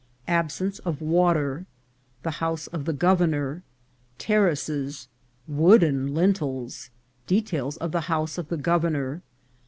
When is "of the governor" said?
2.65-3.61, 8.39-9.21